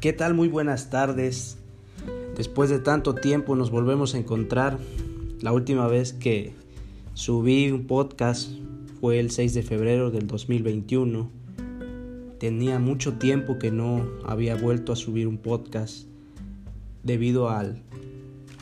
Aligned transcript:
¿Qué 0.00 0.12
tal? 0.12 0.32
Muy 0.32 0.46
buenas 0.46 0.90
tardes. 0.90 1.58
Después 2.36 2.70
de 2.70 2.78
tanto 2.78 3.16
tiempo 3.16 3.56
nos 3.56 3.72
volvemos 3.72 4.14
a 4.14 4.18
encontrar. 4.18 4.78
La 5.40 5.50
última 5.52 5.88
vez 5.88 6.12
que 6.12 6.52
subí 7.14 7.72
un 7.72 7.88
podcast 7.88 8.48
fue 9.00 9.18
el 9.18 9.32
6 9.32 9.54
de 9.54 9.64
febrero 9.64 10.12
del 10.12 10.28
2021. 10.28 11.28
Tenía 12.38 12.78
mucho 12.78 13.14
tiempo 13.14 13.58
que 13.58 13.72
no 13.72 14.08
había 14.24 14.54
vuelto 14.54 14.92
a 14.92 14.96
subir 14.96 15.26
un 15.26 15.38
podcast 15.38 16.06
debido 17.02 17.48
a 17.48 17.64
la 17.64 17.74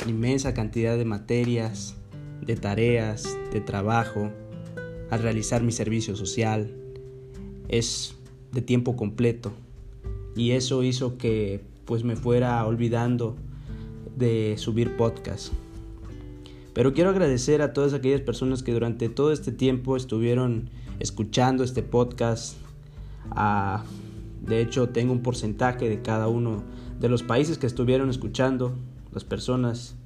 inmensa 0.09 0.55
cantidad 0.55 0.97
de 0.97 1.05
materias, 1.05 1.97
de 2.41 2.57
tareas, 2.57 3.37
de 3.53 3.61
trabajo, 3.61 4.31
al 5.11 5.21
realizar 5.21 5.63
mi 5.63 5.73
servicio 5.73 6.17
social. 6.17 6.71
Es 7.69 8.15
de 8.53 8.63
tiempo 8.63 8.97
completo 8.97 9.53
y 10.37 10.53
eso 10.53 10.83
hizo 10.83 11.17
que 11.19 11.63
pues 11.87 12.05
me 12.05 12.15
fuera 12.15 12.65
olvidando 12.67 13.37
de 14.17 14.55
subir 14.59 14.97
podcast. 14.97 15.53
Pero 16.75 16.93
quiero 16.93 17.11
agradecer 17.11 17.63
a 17.63 17.73
todas 17.73 17.95
aquellas 17.95 18.21
personas 18.21 18.63
que 18.63 18.73
durante 18.73 19.09
todo 19.09 19.33
este 19.33 19.51
tiempo 19.51 19.97
estuvieron 19.97 20.69
escuchando 20.99 21.65
este 21.65 21.83
podcast. 21.83 22.57
Ah, 23.31 23.85
de 24.47 24.61
hecho, 24.61 24.91
tengo 24.91 25.13
un 25.13 25.23
porcentaje 25.23 25.89
de 25.89 26.03
cada 26.03 26.29
uno 26.29 26.63
de 27.01 27.09
los 27.09 27.23
países 27.23 27.57
que 27.57 27.67
estuvieron 27.67 28.11
escuchando, 28.11 28.75
las 29.13 29.25
personas 29.25 29.97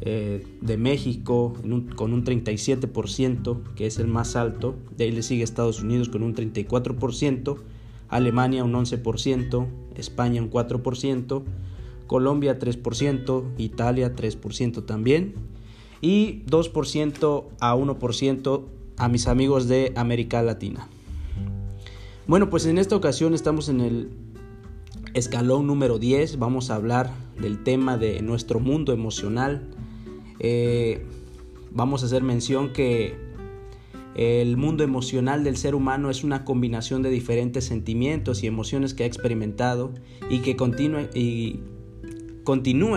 eh, 0.00 0.46
de 0.60 0.76
México 0.76 1.54
con 1.96 2.12
un 2.12 2.24
37%, 2.24 3.74
que 3.74 3.86
es 3.86 3.98
el 3.98 4.06
más 4.06 4.36
alto, 4.36 4.76
de 4.96 5.04
ahí 5.04 5.12
le 5.12 5.22
sigue 5.22 5.42
Estados 5.42 5.82
Unidos 5.82 6.08
con 6.08 6.22
un 6.22 6.34
34%, 6.34 7.58
Alemania 8.08 8.64
un 8.64 8.72
11%, 8.72 9.66
España 9.96 10.42
un 10.42 10.50
4%, 10.50 11.42
Colombia 12.06 12.58
3%, 12.58 13.44
Italia 13.58 14.14
3% 14.14 14.84
también 14.86 15.34
y 16.00 16.44
2% 16.44 17.44
a 17.60 17.74
1% 17.74 18.64
a 18.98 19.08
mis 19.08 19.26
amigos 19.26 19.68
de 19.68 19.92
América 19.96 20.42
Latina. 20.42 20.88
Bueno, 22.26 22.50
pues 22.50 22.66
en 22.66 22.78
esta 22.78 22.96
ocasión 22.96 23.34
estamos 23.34 23.68
en 23.68 23.80
el 23.80 24.10
escalón 25.14 25.66
número 25.66 25.98
10, 25.98 26.38
vamos 26.38 26.70
a 26.70 26.74
hablar 26.74 27.10
del 27.40 27.62
tema 27.62 27.96
de 27.96 28.20
nuestro 28.22 28.60
mundo 28.60 28.92
emocional. 28.92 29.68
Eh, 30.40 31.06
vamos 31.70 32.02
a 32.02 32.06
hacer 32.06 32.22
mención 32.22 32.72
que 32.72 33.16
el 34.16 34.56
mundo 34.56 34.82
emocional 34.82 35.44
del 35.44 35.58
ser 35.58 35.74
humano 35.74 36.08
es 36.08 36.24
una 36.24 36.42
combinación 36.46 37.02
de 37.02 37.10
diferentes 37.10 37.66
sentimientos 37.66 38.42
y 38.42 38.46
emociones 38.46 38.94
que 38.94 39.02
ha 39.02 39.06
experimentado 39.06 39.92
y 40.30 40.38
que 40.38 40.56
continúa, 40.56 41.02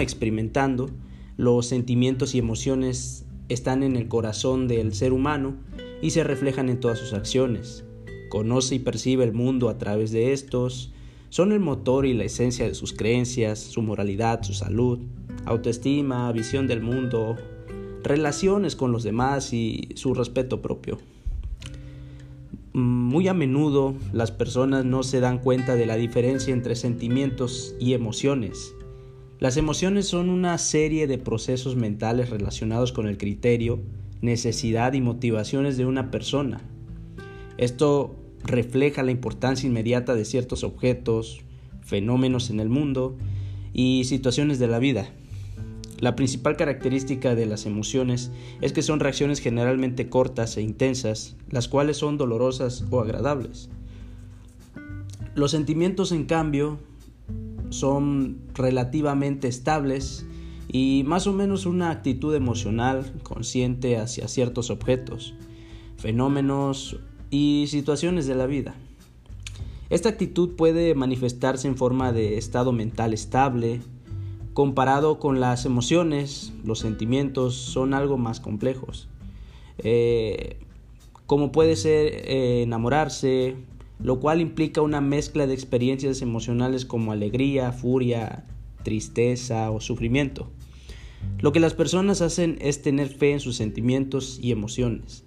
experimentando. 0.02 0.90
Los 1.36 1.66
sentimientos 1.66 2.36
y 2.36 2.40
emociones 2.40 3.26
están 3.50 3.84
en 3.84 3.98
el 3.98 4.08
corazón 4.08 4.70
del 4.70 4.94
ser 4.94 5.12
humano 5.12 5.58
y 6.02 6.12
se 6.12 6.24
reflejan 6.24 6.70
en 6.70 6.80
todas 6.80 7.00
sus 7.00 7.12
acciones. 7.12 7.84
Conoce 8.30 8.76
y 8.76 8.80
percibe 8.80 9.26
el 9.26 9.34
mundo 9.34 9.68
a 9.68 9.78
través 9.78 10.12
de 10.12 10.32
estos. 10.32 10.94
Son 11.28 11.52
el 11.52 11.60
motor 11.60 12.06
y 12.06 12.14
la 12.14 12.24
esencia 12.24 12.66
de 12.66 12.76
sus 12.76 12.94
creencias, 12.94 13.60
su 13.60 13.82
moralidad, 13.82 14.42
su 14.44 14.54
salud, 14.54 15.00
autoestima, 15.44 16.32
visión 16.32 16.66
del 16.66 16.82
mundo, 16.82 17.36
relaciones 18.04 18.76
con 18.76 18.92
los 18.92 19.04
demás 19.04 19.54
y 19.54 19.90
su 19.96 20.14
respeto 20.14 20.62
propio. 20.62 20.98
Muy 22.74 23.28
a 23.28 23.34
menudo 23.34 23.96
las 24.14 24.32
personas 24.32 24.86
no 24.86 25.04
se 25.04 25.20
dan 25.20 25.40
cuenta 25.40 25.76
de 25.76 25.86
la 25.86 25.96
diferencia 25.96 26.54
entre 26.54 26.76
sentimientos 26.76 27.76
y 27.80 27.94
emociones. 27.94 28.74
Las 29.40 29.58
emociones 29.58 30.08
son 30.08 30.30
una 30.30 30.58
serie 30.58 31.08
de 31.08 31.18
procesos 31.18 31.76
mentales 31.76 32.30
relacionados 32.30 32.92
con 32.92 33.08
el 33.08 33.18
criterio, 33.18 33.80
necesidad 34.22 34.94
y 34.94 35.02
motivaciones 35.02 35.78
de 35.78 35.86
una 35.86 36.12
persona. 36.12 36.62
Esto 37.58 38.16
refleja 38.44 39.04
la 39.04 39.12
importancia 39.12 39.68
inmediata 39.68 40.14
de 40.16 40.26
ciertos 40.26 40.64
objetos, 40.64 41.42
fenómenos 41.82 42.50
en 42.50 42.60
el 42.60 42.70
mundo 42.70 43.18
y 43.74 44.04
situaciones 44.06 44.60
de 44.60 44.68
la 44.68 44.80
vida. 44.80 45.10
La 46.00 46.16
principal 46.16 46.56
característica 46.56 47.36
de 47.36 47.46
las 47.46 47.66
emociones 47.66 48.32
es 48.62 48.72
que 48.72 48.82
son 48.82 49.02
reacciones 49.02 49.42
generalmente 49.42 50.08
cortas 50.10 50.56
e 50.56 50.62
intensas, 50.62 51.36
las 51.50 51.68
cuales 51.68 51.98
son 51.98 52.18
dolorosas 52.18 52.86
o 52.90 53.02
agradables. 53.02 53.70
Los 55.36 55.52
sentimientos, 55.52 56.14
en 56.14 56.26
cambio, 56.26 56.80
son 57.70 58.40
relativamente 58.54 59.48
estables 59.48 60.26
y 60.72 61.04
más 61.06 61.28
o 61.28 61.34
menos 61.34 61.66
una 61.66 61.92
actitud 61.92 62.34
emocional 62.34 63.12
consciente 63.24 63.98
hacia 63.98 64.28
ciertos 64.28 64.70
objetos, 64.70 65.34
fenómenos 65.98 66.98
y 67.30 67.66
situaciones 67.68 68.26
de 68.26 68.36
la 68.36 68.46
vida. 68.46 68.76
Esta 69.90 70.10
actitud 70.10 70.56
puede 70.56 70.94
manifestarse 70.96 71.68
en 71.68 71.76
forma 71.76 72.12
de 72.12 72.38
estado 72.38 72.72
mental 72.72 73.14
estable, 73.14 73.82
Comparado 74.60 75.20
con 75.20 75.40
las 75.40 75.66
emociones, 75.66 76.52
los 76.66 76.80
sentimientos 76.80 77.56
son 77.56 77.94
algo 77.94 78.18
más 78.18 78.42
complejos. 78.42 79.08
Eh, 79.78 80.58
como 81.28 81.54
puede 81.54 81.78
ser 81.78 82.08
eh, 82.08 82.64
enamorarse, 82.64 83.56
lo 84.04 84.20
cual 84.20 84.42
implica 84.42 84.82
una 84.82 85.00
mezcla 85.00 85.48
de 85.48 85.54
experiencias 85.54 86.22
emocionales 86.22 86.84
como 86.84 87.14
alegría, 87.14 87.72
furia, 87.72 88.44
tristeza 88.84 89.72
o 89.72 89.80
sufrimiento. 89.80 90.50
Lo 91.40 91.54
que 91.54 91.62
las 91.62 91.74
personas 91.74 92.22
hacen 92.22 92.58
es 92.60 92.82
tener 92.82 93.08
fe 93.08 93.32
en 93.32 93.40
sus 93.40 93.56
sentimientos 93.56 94.42
y 94.44 94.52
emociones, 94.52 95.24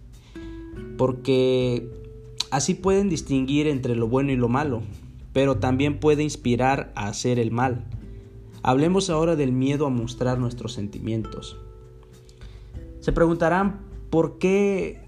porque 0.99 1.89
así 2.51 2.75
pueden 2.75 3.09
distinguir 3.09 3.67
entre 3.67 3.97
lo 3.97 4.09
bueno 4.09 4.31
y 4.31 4.37
lo 4.37 4.51
malo, 4.51 4.83
pero 5.33 5.57
también 5.57 6.01
puede 6.01 6.23
inspirar 6.23 6.93
a 6.97 7.07
hacer 7.07 7.39
el 7.39 7.51
mal. 7.51 7.87
Hablemos 8.65 9.11
ahora 9.11 9.35
del 9.35 9.51
miedo 9.51 9.87
a 9.87 9.91
mostrar 9.91 10.39
nuestros 10.39 10.73
sentimientos. 10.73 11.59
Se 13.01 13.11
preguntarán 13.11 13.81
por 14.09 14.39
qué 14.39 15.01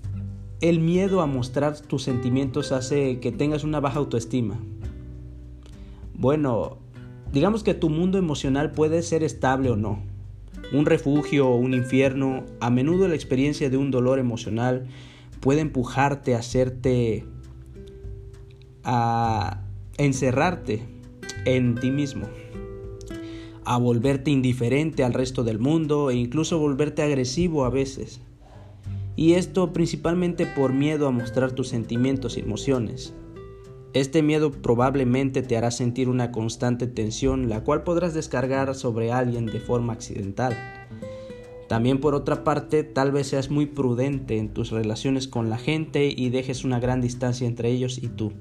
el 0.61 0.81
miedo 0.81 1.21
a 1.21 1.27
mostrar 1.27 1.79
tus 1.79 2.03
sentimientos 2.03 2.73
hace 2.73 3.21
que 3.21 3.31
tengas 3.31 3.63
una 3.63 3.79
baja 3.79 4.01
autoestima. 4.01 4.59
Bueno, 6.15 6.79
digamos 7.33 7.63
que 7.63 7.75
tu 7.75 7.91
mundo 7.91 8.19
emocional 8.19 8.73
puede 8.73 9.03
ser 9.03 9.23
estable 9.23 9.71
o 9.71 9.77
no. 9.77 10.03
Un 10.73 10.85
refugio 10.85 11.49
o 11.49 11.57
un 11.57 11.75
infierno, 11.75 12.45
a 12.59 12.71
menudo 12.71 13.07
la 13.07 13.15
experiencia 13.15 13.71
de 13.71 13.77
un 13.77 13.93
dolor 13.93 14.19
emocional 14.19 14.89
puede 15.39 15.61
empujarte 15.61 16.35
a 16.35 16.39
hacerte 16.39 17.25
a 18.83 19.63
encerrarte 19.97 20.83
en 21.45 21.77
ti 21.77 21.93
mismo 21.93 22.27
a 23.65 23.79
volverte 23.79 24.31
indiferente 24.31 25.05
al 25.05 25.15
resto 25.15 25.45
del 25.45 25.59
mundo 25.59 26.11
e 26.11 26.17
incluso 26.17 26.59
volverte 26.59 27.03
agresivo 27.03 27.65
a 27.65 27.71
veces. 27.71 28.21
Y 29.17 29.35
esto 29.35 29.73
principalmente 29.73 30.47
por 30.47 30.73
miedo 30.73 31.07
a 31.07 31.13
mostrar 31.13 31.53
tus 31.53 31.69
sentimientos 31.69 32.37
y 32.37 32.41
emociones. 32.41 33.15
Este 33.93 34.23
miedo 34.23 34.51
probablemente 34.51 35.43
te 35.43 35.57
hará 35.57 35.71
sentir 35.71 36.09
una 36.09 36.33
constante 36.33 36.89
tensión, 36.89 37.49
la 37.49 37.63
cual 37.63 37.85
podrás 37.85 38.13
descargar 38.13 38.75
sobre 38.75 39.13
alguien 39.13 39.47
de 39.47 39.61
forma 39.61 39.93
accidental. 39.93 40.57
También 41.69 42.01
por 42.01 42.15
otra 42.15 42.43
parte, 42.45 42.83
tal 42.83 43.13
vez 43.13 43.29
seas 43.29 43.51
muy 43.51 43.67
prudente 43.67 44.39
en 44.39 44.49
tus 44.49 44.71
relaciones 44.71 45.29
con 45.29 45.49
la 45.49 45.59
gente 45.59 46.13
y 46.15 46.29
dejes 46.31 46.65
una 46.65 46.81
gran 46.81 47.01
distancia 47.01 47.47
entre 47.47 47.71
ellos 47.71 47.99
y 48.03 48.09
tú, 48.09 48.33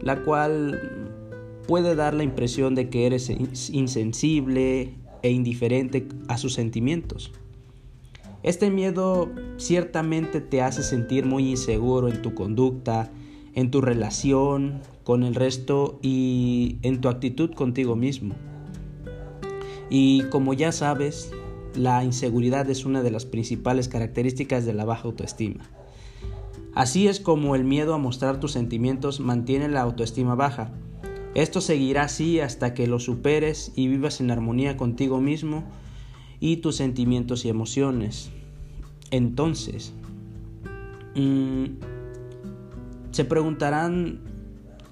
la 0.00 0.22
cual 0.22 1.14
puede 1.66 1.94
dar 1.94 2.14
la 2.14 2.24
impresión 2.24 2.74
de 2.74 2.88
que 2.88 3.06
eres 3.06 3.30
insensible 3.70 4.94
e 5.22 5.30
indiferente 5.30 6.06
a 6.28 6.36
sus 6.36 6.54
sentimientos. 6.54 7.32
Este 8.42 8.70
miedo 8.70 9.30
ciertamente 9.56 10.40
te 10.40 10.60
hace 10.60 10.82
sentir 10.82 11.24
muy 11.24 11.48
inseguro 11.48 12.08
en 12.08 12.20
tu 12.20 12.34
conducta, 12.34 13.10
en 13.54 13.70
tu 13.70 13.80
relación 13.80 14.82
con 15.02 15.22
el 15.22 15.34
resto 15.34 15.98
y 16.02 16.76
en 16.82 17.00
tu 17.00 17.08
actitud 17.08 17.52
contigo 17.52 17.96
mismo. 17.96 18.34
Y 19.88 20.24
como 20.24 20.52
ya 20.52 20.72
sabes, 20.72 21.30
la 21.74 22.04
inseguridad 22.04 22.68
es 22.68 22.84
una 22.84 23.02
de 23.02 23.10
las 23.10 23.24
principales 23.24 23.88
características 23.88 24.66
de 24.66 24.74
la 24.74 24.84
baja 24.84 25.04
autoestima. 25.04 25.64
Así 26.74 27.06
es 27.06 27.20
como 27.20 27.54
el 27.54 27.64
miedo 27.64 27.94
a 27.94 27.98
mostrar 27.98 28.40
tus 28.40 28.52
sentimientos 28.52 29.20
mantiene 29.20 29.68
la 29.68 29.82
autoestima 29.82 30.34
baja 30.34 30.72
esto 31.34 31.60
seguirá 31.60 32.04
así 32.04 32.40
hasta 32.40 32.74
que 32.74 32.86
lo 32.86 33.00
superes 33.00 33.72
y 33.74 33.88
vivas 33.88 34.20
en 34.20 34.30
armonía 34.30 34.76
contigo 34.76 35.20
mismo 35.20 35.64
y 36.40 36.58
tus 36.58 36.76
sentimientos 36.76 37.44
y 37.44 37.48
emociones. 37.48 38.30
Entonces, 39.10 39.92
mm, 41.14 41.64
se 43.10 43.24
preguntarán 43.24 44.20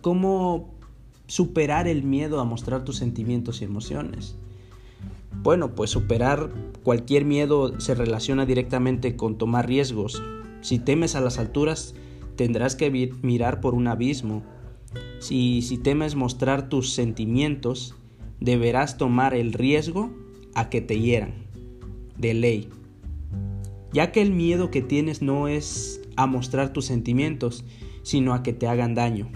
cómo 0.00 0.72
superar 1.32 1.88
el 1.88 2.02
miedo 2.02 2.40
a 2.40 2.44
mostrar 2.44 2.84
tus 2.84 2.96
sentimientos 2.96 3.62
y 3.62 3.64
emociones? 3.64 4.36
Bueno, 5.42 5.74
pues 5.74 5.88
superar 5.88 6.50
cualquier 6.82 7.24
miedo 7.24 7.80
se 7.80 7.94
relaciona 7.94 8.44
directamente 8.44 9.16
con 9.16 9.38
tomar 9.38 9.66
riesgos. 9.66 10.22
Si 10.60 10.78
temes 10.78 11.14
a 11.14 11.22
las 11.22 11.38
alturas, 11.38 11.94
tendrás 12.36 12.76
que 12.76 12.90
mirar 13.22 13.62
por 13.62 13.74
un 13.74 13.88
abismo. 13.88 14.42
Si, 15.22 15.62
si 15.62 15.78
temes 15.78 16.16
mostrar 16.16 16.69
tus 16.69 16.92
sentimientos, 16.92 17.94
deberás 18.40 18.98
tomar 18.98 19.34
el 19.34 19.52
riesgo 19.52 20.10
a 20.52 20.69
que 20.69 20.80
te 20.80 20.98
hieran, 20.98 21.34
de 22.19 22.34
ley. 22.34 22.69
Ya 23.92 24.10
que 24.10 24.20
el 24.20 24.32
miedo 24.32 24.72
que 24.72 24.82
tienes 24.82 25.22
no 25.22 25.46
es 25.46 26.00
a 26.16 26.26
mostrar 26.26 26.72
tus 26.72 26.86
sentimientos, 26.86 27.64
sino 28.02 28.34
a 28.34 28.42
que 28.42 28.52
te 28.52 28.66
hagan 28.66 28.96
daño. 28.96 29.30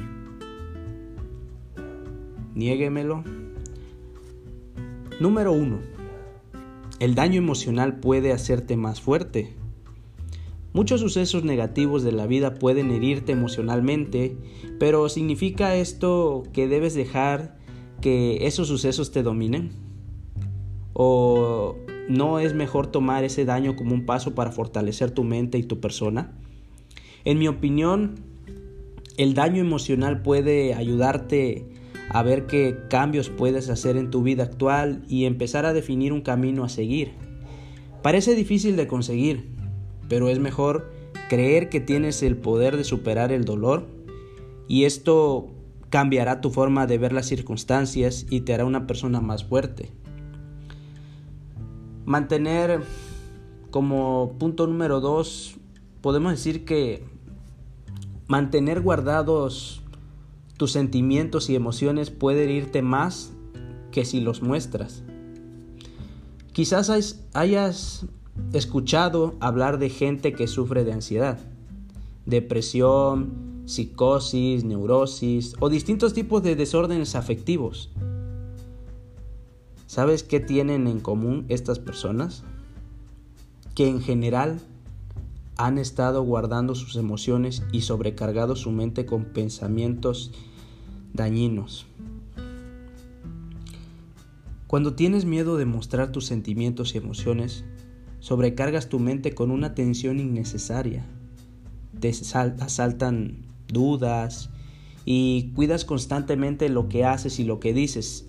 Niéguemelo. 2.56 3.22
Número 5.20 5.52
1. 5.52 5.78
El 6.98 7.14
daño 7.14 7.38
emocional 7.38 8.00
puede 8.00 8.32
hacerte 8.32 8.76
más 8.76 9.00
fuerte. 9.00 9.54
Muchos 10.76 11.00
sucesos 11.00 11.42
negativos 11.42 12.02
de 12.02 12.12
la 12.12 12.26
vida 12.26 12.56
pueden 12.56 12.90
herirte 12.90 13.32
emocionalmente, 13.32 14.36
pero 14.78 15.08
¿significa 15.08 15.74
esto 15.74 16.42
que 16.52 16.68
debes 16.68 16.92
dejar 16.94 17.56
que 18.02 18.46
esos 18.46 18.68
sucesos 18.68 19.10
te 19.10 19.22
dominen? 19.22 19.70
¿O 20.92 21.76
no 22.10 22.40
es 22.40 22.52
mejor 22.52 22.88
tomar 22.88 23.24
ese 23.24 23.46
daño 23.46 23.74
como 23.74 23.94
un 23.94 24.04
paso 24.04 24.34
para 24.34 24.52
fortalecer 24.52 25.12
tu 25.12 25.24
mente 25.24 25.56
y 25.56 25.62
tu 25.62 25.80
persona? 25.80 26.36
En 27.24 27.38
mi 27.38 27.48
opinión, 27.48 28.16
el 29.16 29.32
daño 29.32 29.62
emocional 29.62 30.20
puede 30.20 30.74
ayudarte 30.74 31.70
a 32.10 32.22
ver 32.22 32.44
qué 32.44 32.80
cambios 32.90 33.30
puedes 33.30 33.70
hacer 33.70 33.96
en 33.96 34.10
tu 34.10 34.22
vida 34.22 34.42
actual 34.42 35.06
y 35.08 35.24
empezar 35.24 35.64
a 35.64 35.72
definir 35.72 36.12
un 36.12 36.20
camino 36.20 36.64
a 36.64 36.68
seguir. 36.68 37.12
Parece 38.02 38.34
difícil 38.34 38.76
de 38.76 38.86
conseguir, 38.86 39.55
pero 40.08 40.28
es 40.28 40.38
mejor 40.38 40.90
creer 41.28 41.68
que 41.68 41.80
tienes 41.80 42.22
el 42.22 42.36
poder 42.36 42.76
de 42.76 42.84
superar 42.84 43.32
el 43.32 43.44
dolor 43.44 43.86
y 44.68 44.84
esto 44.84 45.48
cambiará 45.90 46.40
tu 46.40 46.50
forma 46.50 46.86
de 46.86 46.98
ver 46.98 47.12
las 47.12 47.26
circunstancias 47.26 48.26
y 48.30 48.40
te 48.40 48.54
hará 48.54 48.64
una 48.64 48.86
persona 48.86 49.20
más 49.20 49.44
fuerte. 49.44 49.90
Mantener 52.04 52.82
como 53.70 54.36
punto 54.38 54.66
número 54.66 55.00
dos, 55.00 55.56
podemos 56.00 56.32
decir 56.32 56.64
que 56.64 57.04
mantener 58.26 58.80
guardados 58.80 59.82
tus 60.56 60.72
sentimientos 60.72 61.50
y 61.50 61.54
emociones 61.54 62.10
pueden 62.10 62.50
irte 62.50 62.82
más 62.82 63.32
que 63.90 64.04
si 64.04 64.20
los 64.20 64.42
muestras. 64.42 65.02
Quizás 66.52 66.90
hayas 67.34 68.06
escuchado 68.52 69.34
hablar 69.40 69.78
de 69.78 69.90
gente 69.90 70.32
que 70.32 70.46
sufre 70.46 70.84
de 70.84 70.92
ansiedad, 70.92 71.38
depresión, 72.24 73.62
psicosis, 73.66 74.64
neurosis 74.64 75.54
o 75.60 75.68
distintos 75.68 76.12
tipos 76.12 76.42
de 76.42 76.56
desórdenes 76.56 77.14
afectivos. 77.14 77.90
¿Sabes 79.86 80.22
qué 80.22 80.40
tienen 80.40 80.86
en 80.86 81.00
común 81.00 81.46
estas 81.48 81.78
personas? 81.78 82.44
Que 83.74 83.88
en 83.88 84.00
general 84.00 84.60
han 85.56 85.78
estado 85.78 86.22
guardando 86.22 86.74
sus 86.74 86.96
emociones 86.96 87.62
y 87.72 87.82
sobrecargado 87.82 88.56
su 88.56 88.70
mente 88.70 89.06
con 89.06 89.24
pensamientos 89.24 90.32
dañinos. 91.12 91.86
Cuando 94.66 94.94
tienes 94.94 95.24
miedo 95.24 95.56
de 95.56 95.64
mostrar 95.64 96.12
tus 96.12 96.26
sentimientos 96.26 96.94
y 96.94 96.98
emociones, 96.98 97.64
sobrecargas 98.26 98.88
tu 98.88 98.98
mente 98.98 99.36
con 99.36 99.52
una 99.52 99.76
tensión 99.76 100.18
innecesaria. 100.18 101.06
Te 102.00 102.08
asaltan 102.08 103.46
dudas 103.68 104.50
y 105.04 105.52
cuidas 105.54 105.84
constantemente 105.84 106.68
lo 106.68 106.88
que 106.88 107.04
haces 107.04 107.38
y 107.38 107.44
lo 107.44 107.60
que 107.60 107.72
dices. 107.72 108.26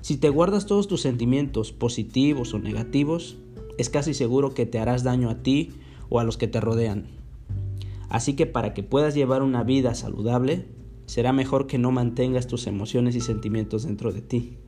Si 0.00 0.16
te 0.16 0.28
guardas 0.28 0.66
todos 0.66 0.88
tus 0.88 1.02
sentimientos 1.02 1.70
positivos 1.70 2.52
o 2.52 2.58
negativos, 2.58 3.38
es 3.78 3.90
casi 3.90 4.12
seguro 4.12 4.54
que 4.54 4.66
te 4.66 4.80
harás 4.80 5.04
daño 5.04 5.30
a 5.30 5.40
ti 5.40 5.70
o 6.08 6.18
a 6.18 6.24
los 6.24 6.36
que 6.36 6.48
te 6.48 6.60
rodean. 6.60 7.06
Así 8.08 8.34
que 8.34 8.46
para 8.46 8.74
que 8.74 8.82
puedas 8.82 9.14
llevar 9.14 9.44
una 9.44 9.62
vida 9.62 9.94
saludable, 9.94 10.66
será 11.06 11.32
mejor 11.32 11.68
que 11.68 11.78
no 11.78 11.92
mantengas 11.92 12.48
tus 12.48 12.66
emociones 12.66 13.14
y 13.14 13.20
sentimientos 13.20 13.84
dentro 13.84 14.10
de 14.12 14.20
ti. 14.20 14.58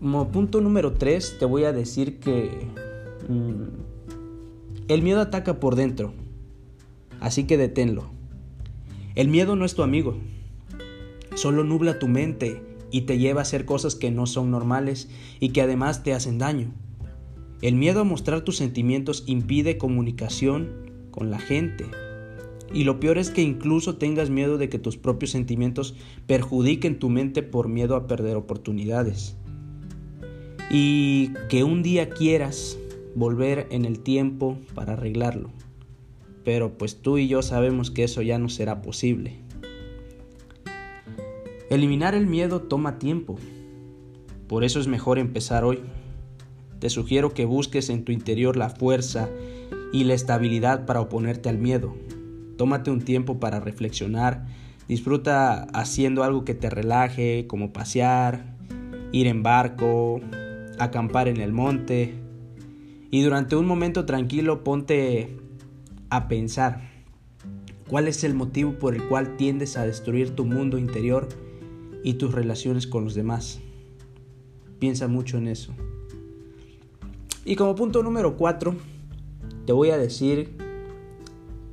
Como 0.00 0.28
punto 0.28 0.62
número 0.62 0.94
3 0.94 1.36
te 1.38 1.44
voy 1.44 1.64
a 1.64 1.74
decir 1.74 2.20
que 2.20 2.66
mm, 3.28 4.88
el 4.88 5.02
miedo 5.02 5.20
ataca 5.20 5.60
por 5.60 5.76
dentro, 5.76 6.14
así 7.20 7.44
que 7.44 7.58
deténlo. 7.58 8.08
El 9.14 9.28
miedo 9.28 9.56
no 9.56 9.66
es 9.66 9.74
tu 9.74 9.82
amigo, 9.82 10.16
solo 11.34 11.64
nubla 11.64 11.98
tu 11.98 12.08
mente 12.08 12.62
y 12.90 13.02
te 13.02 13.18
lleva 13.18 13.40
a 13.40 13.42
hacer 13.42 13.66
cosas 13.66 13.94
que 13.94 14.10
no 14.10 14.24
son 14.26 14.50
normales 14.50 15.10
y 15.38 15.50
que 15.50 15.60
además 15.60 16.02
te 16.02 16.14
hacen 16.14 16.38
daño. 16.38 16.72
El 17.60 17.74
miedo 17.74 18.00
a 18.00 18.04
mostrar 18.04 18.40
tus 18.40 18.56
sentimientos 18.56 19.24
impide 19.26 19.76
comunicación 19.76 20.70
con 21.10 21.30
la 21.30 21.38
gente. 21.38 21.84
Y 22.72 22.84
lo 22.84 23.00
peor 23.00 23.18
es 23.18 23.28
que 23.28 23.42
incluso 23.42 23.96
tengas 23.96 24.30
miedo 24.30 24.56
de 24.56 24.70
que 24.70 24.78
tus 24.78 24.96
propios 24.96 25.32
sentimientos 25.32 25.94
perjudiquen 26.26 26.98
tu 26.98 27.10
mente 27.10 27.42
por 27.42 27.68
miedo 27.68 27.96
a 27.96 28.06
perder 28.06 28.36
oportunidades. 28.36 29.36
Y 30.70 31.32
que 31.48 31.64
un 31.64 31.82
día 31.82 32.10
quieras 32.10 32.78
volver 33.14 33.66
en 33.70 33.84
el 33.84 34.00
tiempo 34.00 34.56
para 34.74 34.92
arreglarlo. 34.92 35.50
Pero 36.44 36.78
pues 36.78 37.02
tú 37.02 37.18
y 37.18 37.28
yo 37.28 37.42
sabemos 37.42 37.90
que 37.90 38.04
eso 38.04 38.22
ya 38.22 38.38
no 38.38 38.48
será 38.48 38.80
posible. 38.80 39.34
Eliminar 41.70 42.14
el 42.14 42.26
miedo 42.26 42.62
toma 42.62 42.98
tiempo. 42.98 43.36
Por 44.48 44.64
eso 44.64 44.80
es 44.80 44.86
mejor 44.86 45.18
empezar 45.18 45.64
hoy. 45.64 45.80
Te 46.80 46.88
sugiero 46.88 47.34
que 47.34 47.44
busques 47.44 47.90
en 47.90 48.04
tu 48.04 48.12
interior 48.12 48.56
la 48.56 48.70
fuerza 48.70 49.28
y 49.92 50.04
la 50.04 50.14
estabilidad 50.14 50.86
para 50.86 51.00
oponerte 51.00 51.48
al 51.48 51.58
miedo. 51.58 51.94
Tómate 52.56 52.90
un 52.90 53.02
tiempo 53.02 53.38
para 53.38 53.60
reflexionar, 53.60 54.46
disfruta 54.88 55.64
haciendo 55.72 56.24
algo 56.24 56.44
que 56.44 56.54
te 56.54 56.70
relaje, 56.70 57.46
como 57.46 57.72
pasear, 57.72 58.56
ir 59.12 59.26
en 59.26 59.42
barco, 59.42 60.20
acampar 60.80 61.28
en 61.28 61.40
el 61.40 61.52
monte. 61.52 62.14
Y 63.10 63.22
durante 63.22 63.56
un 63.56 63.66
momento 63.66 64.06
tranquilo 64.06 64.64
ponte 64.64 65.36
a 66.08 66.26
pensar 66.26 66.90
cuál 67.88 68.08
es 68.08 68.24
el 68.24 68.34
motivo 68.34 68.72
por 68.78 68.94
el 68.94 69.04
cual 69.04 69.36
tiendes 69.36 69.76
a 69.76 69.84
destruir 69.84 70.30
tu 70.30 70.44
mundo 70.44 70.78
interior 70.78 71.28
y 72.02 72.14
tus 72.14 72.32
relaciones 72.32 72.86
con 72.86 73.04
los 73.04 73.14
demás. 73.14 73.60
Piensa 74.78 75.08
mucho 75.08 75.38
en 75.38 75.48
eso. 75.48 75.72
Y 77.44 77.56
como 77.56 77.74
punto 77.74 78.02
número 78.02 78.36
4, 78.36 78.74
te 79.66 79.72
voy 79.72 79.90
a 79.90 79.98
decir 79.98 80.56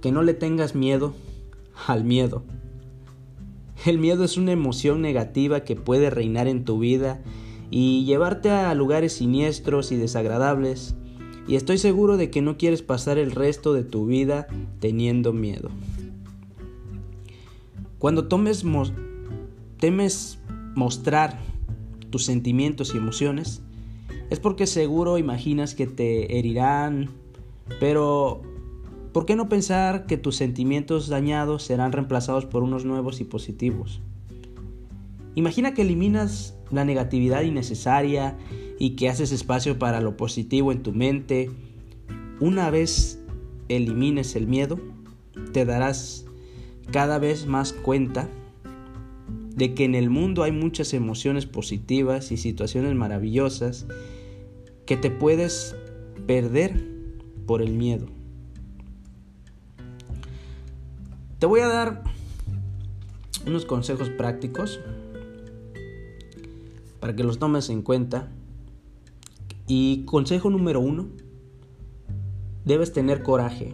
que 0.02 0.12
no 0.12 0.24
le 0.24 0.34
tengas 0.34 0.76
miedo 0.76 1.14
al 1.88 2.04
miedo. 2.04 2.44
El 3.86 4.00
miedo 4.00 4.24
es 4.24 4.38
una 4.38 4.52
emoción 4.52 5.02
negativa 5.02 5.62
que 5.62 5.76
puede 5.76 6.10
reinar 6.10 6.48
en 6.48 6.66
tu 6.66 6.80
vida 6.80 7.22
y 7.70 8.06
llevarte 8.06 8.50
a 8.50 8.74
lugares 8.76 9.14
siniestros 9.14 9.92
y 9.92 9.98
desagradables. 9.98 10.96
Y 11.48 11.56
estoy 11.56 11.78
seguro 11.78 12.18
de 12.18 12.30
que 12.30 12.42
no 12.42 12.58
quieres 12.58 12.82
pasar 12.82 13.18
el 13.18 13.32
resto 13.32 13.74
de 13.74 13.84
tu 13.84 14.06
vida 14.06 14.48
teniendo 14.80 15.34
miedo. 15.34 15.70
Cuando 18.00 18.28
tomes 18.28 18.64
temes 19.80 20.40
mostrar 20.76 21.40
tus 22.10 22.26
sentimientos 22.26 22.94
y 22.94 22.98
emociones, 22.98 23.62
es 24.30 24.40
porque 24.40 24.68
seguro 24.68 25.18
imaginas 25.18 25.74
que 25.74 25.88
te 25.88 26.38
herirán, 26.38 27.10
pero 27.80 28.42
¿por 29.14 29.26
qué 29.26 29.36
no 29.36 29.50
pensar 29.50 30.06
que 30.06 30.18
tus 30.18 30.36
sentimientos 30.36 31.08
dañados 31.08 31.64
serán 31.64 31.92
reemplazados 31.92 32.46
por 32.46 32.62
unos 32.64 32.86
nuevos 32.86 33.22
y 33.22 33.24
positivos? 33.24 34.02
Imagina 35.38 35.76
que 35.76 35.84
eliminas 35.84 36.56
la 36.72 36.84
negatividad 36.84 37.44
innecesaria 37.44 38.36
y 38.80 38.96
que 38.96 39.08
haces 39.08 39.32
espacio 39.32 39.78
para 39.78 40.02
lo 40.02 40.18
positivo 40.18 40.72
en 40.72 40.82
tu 40.82 40.94
mente. 40.94 41.52
Una 42.40 42.72
vez 42.72 43.24
elimines 43.70 44.36
el 44.36 44.48
miedo, 44.48 44.80
te 45.54 45.64
darás 45.64 46.26
cada 46.92 47.20
vez 47.20 47.46
más 47.46 47.72
cuenta 47.72 48.28
de 49.56 49.76
que 49.76 49.86
en 49.86 49.94
el 49.94 50.10
mundo 50.10 50.42
hay 50.42 50.52
muchas 50.52 50.92
emociones 50.96 51.46
positivas 51.46 52.32
y 52.32 52.38
situaciones 52.38 52.96
maravillosas 52.96 53.86
que 54.88 54.98
te 54.98 55.12
puedes 55.12 55.76
perder 56.26 56.84
por 57.46 57.62
el 57.62 57.74
miedo. 57.74 58.08
Te 61.38 61.46
voy 61.46 61.60
a 61.60 61.68
dar 61.68 62.04
unos 63.46 63.66
consejos 63.66 64.10
prácticos 64.10 64.80
para 67.00 67.16
que 67.16 67.24
los 67.24 67.40
tomes 67.40 67.70
en 67.70 67.82
cuenta. 67.82 68.32
Y 69.68 70.04
consejo 70.06 70.50
número 70.50 70.80
uno, 70.80 71.08
debes 72.66 72.94
tener 72.94 73.24
coraje 73.24 73.74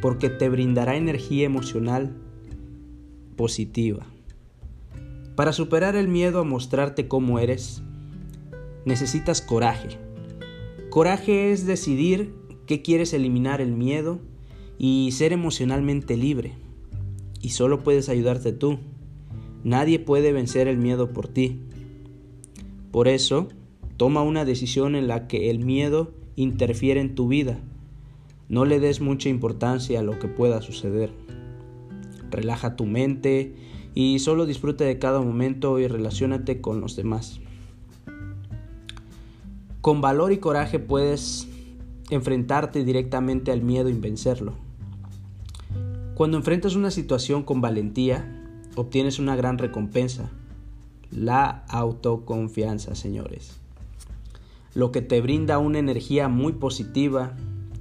porque 0.00 0.30
te 0.30 0.48
brindará 0.48 0.96
energía 0.96 1.44
emocional 1.46 2.16
positiva. 3.36 4.06
Para 5.36 5.52
superar 5.52 5.96
el 5.96 6.08
miedo 6.08 6.40
a 6.40 6.44
mostrarte 6.44 7.08
cómo 7.08 7.38
eres, 7.38 7.82
necesitas 8.84 9.40
coraje. 9.40 9.98
Coraje 10.90 11.52
es 11.52 11.66
decidir 11.66 12.34
que 12.66 12.82
quieres 12.82 13.12
eliminar 13.12 13.60
el 13.60 13.72
miedo 13.72 14.18
y 14.78 15.10
ser 15.12 15.32
emocionalmente 15.32 16.16
libre. 16.16 16.54
Y 17.40 17.50
solo 17.50 17.82
puedes 17.82 18.08
ayudarte 18.08 18.52
tú. 18.52 18.78
Nadie 19.64 19.98
puede 19.98 20.32
vencer 20.32 20.68
el 20.68 20.78
miedo 20.78 21.12
por 21.12 21.28
ti. 21.28 21.62
Por 22.90 23.06
eso, 23.06 23.48
toma 23.96 24.22
una 24.22 24.44
decisión 24.44 24.96
en 24.96 25.06
la 25.06 25.28
que 25.28 25.50
el 25.50 25.60
miedo 25.60 26.12
interfiere 26.36 27.00
en 27.00 27.14
tu 27.14 27.28
vida. 27.28 27.58
No 28.48 28.64
le 28.64 28.80
des 28.80 29.00
mucha 29.00 29.28
importancia 29.28 30.00
a 30.00 30.02
lo 30.02 30.18
que 30.18 30.26
pueda 30.26 30.60
suceder. 30.60 31.12
Relaja 32.30 32.76
tu 32.76 32.86
mente 32.86 33.54
y 33.94 34.18
solo 34.18 34.46
disfruta 34.46 34.84
de 34.84 34.98
cada 34.98 35.20
momento 35.20 35.78
y 35.78 35.86
relacionate 35.86 36.60
con 36.60 36.80
los 36.80 36.96
demás. 36.96 37.40
Con 39.80 40.00
valor 40.00 40.32
y 40.32 40.38
coraje 40.38 40.78
puedes 40.78 41.48
enfrentarte 42.10 42.84
directamente 42.84 43.52
al 43.52 43.62
miedo 43.62 43.88
y 43.88 43.92
vencerlo. 43.92 44.54
Cuando 46.14 46.36
enfrentas 46.36 46.74
una 46.74 46.90
situación 46.90 47.44
con 47.44 47.60
valentía, 47.60 48.46
obtienes 48.76 49.18
una 49.18 49.36
gran 49.36 49.58
recompensa, 49.58 50.30
la 51.10 51.64
autoconfianza, 51.68 52.94
señores. 52.94 53.58
Lo 54.74 54.92
que 54.92 55.02
te 55.02 55.20
brinda 55.20 55.58
una 55.58 55.78
energía 55.78 56.28
muy 56.28 56.52
positiva 56.52 57.36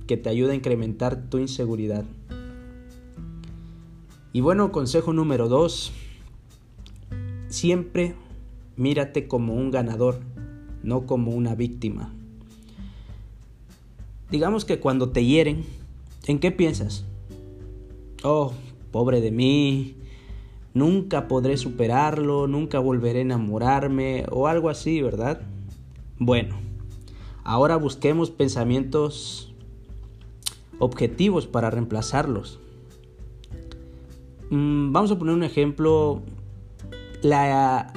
que 0.08 0.18
te 0.18 0.30
ayuda 0.30 0.54
a 0.54 0.56
incrementar 0.56 1.30
tu 1.30 1.38
inseguridad. 1.38 2.04
Y 4.34 4.42
bueno, 4.42 4.72
consejo 4.72 5.14
número 5.14 5.48
dos, 5.48 5.92
siempre 7.48 8.16
mírate 8.76 9.28
como 9.28 9.54
un 9.54 9.72
ganador, 9.72 10.20
no 10.84 11.06
como 11.06 11.32
una 11.32 11.54
víctima. 11.54 12.14
Digamos 14.32 14.66
que 14.66 14.80
cuando 14.80 15.10
te 15.10 15.26
hieren, 15.26 15.66
¿en 16.26 16.40
qué 16.40 16.52
piensas? 16.52 17.06
Oh, 18.24 18.54
pobre 18.92 19.22
de 19.22 19.32
mí, 19.32 19.96
nunca 20.74 21.28
podré 21.28 21.58
superarlo, 21.58 22.48
nunca 22.48 22.80
volveré 22.80 23.20
a 23.20 23.24
enamorarme 23.24 24.26
o 24.32 24.48
algo 24.48 24.70
así, 24.70 25.02
¿verdad? 25.02 25.42
Bueno, 26.18 26.56
ahora 27.44 27.76
busquemos 27.78 28.32
pensamientos 28.32 29.54
objetivos 30.80 31.48
para 31.48 31.70
reemplazarlos. 31.70 32.60
Mm, 34.50 34.92
vamos 34.92 35.12
a 35.12 35.20
poner 35.20 35.36
un 35.36 35.44
ejemplo. 35.44 36.22
La, 37.22 37.94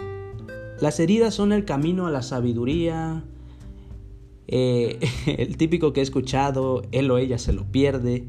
las 0.81 1.01
heridas 1.01 1.35
son 1.35 1.53
el 1.53 1.65
camino 1.65 2.07
a 2.07 2.11
la 2.11 2.23
sabiduría. 2.23 3.25
Eh, 4.49 4.99
el 5.39 5.57
típico 5.57 5.93
que 5.93 6.01
he 6.01 6.03
escuchado, 6.03 6.83
él 6.93 7.11
o 7.11 7.19
ella 7.19 7.39
se 7.39 7.53
lo 7.53 7.65
pierde. 7.65 8.27